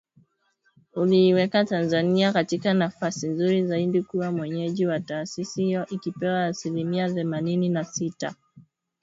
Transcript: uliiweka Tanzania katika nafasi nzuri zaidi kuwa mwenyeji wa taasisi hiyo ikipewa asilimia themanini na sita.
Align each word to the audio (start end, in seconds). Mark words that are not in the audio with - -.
uliiweka 0.93 1.65
Tanzania 1.65 2.33
katika 2.33 2.73
nafasi 2.73 3.27
nzuri 3.27 3.67
zaidi 3.67 4.03
kuwa 4.03 4.31
mwenyeji 4.31 4.85
wa 4.85 4.99
taasisi 4.99 5.63
hiyo 5.63 5.85
ikipewa 5.85 6.45
asilimia 6.45 7.09
themanini 7.13 7.69
na 7.69 7.83
sita. 7.83 8.35